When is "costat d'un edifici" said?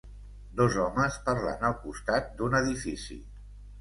1.83-3.19